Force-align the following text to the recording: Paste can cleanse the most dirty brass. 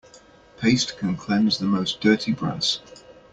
Paste 0.57 0.97
can 0.97 1.15
cleanse 1.15 1.59
the 1.59 1.67
most 1.67 2.01
dirty 2.01 2.31
brass. 2.33 2.79